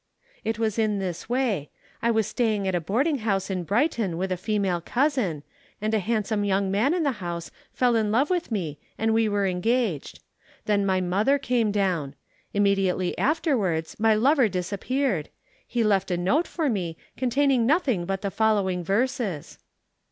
"It 0.43 0.57
was 0.57 0.79
in 0.79 0.97
this 0.97 1.29
way. 1.29 1.69
I 2.01 2.09
was 2.09 2.25
staying 2.25 2.67
at 2.67 2.73
a 2.73 2.81
boarding 2.81 3.19
house 3.19 3.51
in 3.51 3.63
Brighton 3.65 4.17
with 4.17 4.31
a 4.31 4.35
female 4.35 4.81
cousin, 4.83 5.43
and 5.79 5.93
a 5.93 5.99
handsome 5.99 6.43
young 6.43 6.71
man 6.71 6.95
in 6.95 7.03
the 7.03 7.11
house 7.21 7.51
fell 7.71 7.95
in 7.95 8.11
love 8.11 8.31
with 8.31 8.49
me 8.51 8.79
and 8.97 9.13
we 9.13 9.29
were 9.29 9.45
engaged. 9.45 10.19
Then 10.65 10.87
my 10.87 11.01
mother 11.01 11.37
came 11.37 11.71
down. 11.71 12.15
Immediately 12.51 13.15
afterwards 13.19 13.95
my 13.99 14.15
lover 14.15 14.49
disappeared. 14.49 15.29
He 15.67 15.83
left 15.83 16.09
a 16.09 16.17
note 16.17 16.47
for 16.47 16.67
me 16.67 16.97
containing 17.15 17.67
nothing 17.67 18.05
but 18.07 18.23
the 18.23 18.31
following 18.31 18.83
verses." 18.83 19.59